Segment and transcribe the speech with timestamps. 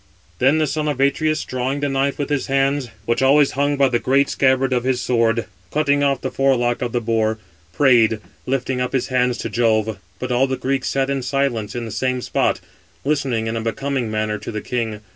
[0.39, 3.87] Then the son of Atreus, drawing the knife with his hands, which always hung by
[3.87, 7.37] the great scabbard of his sword, cutting off the forelock of the boar,
[7.71, 11.85] prayed, lifting up his hands to Jove; but all the Greeks sat in silence in
[11.85, 12.59] the same spot,
[13.05, 15.01] listening in a becoming manner to the king.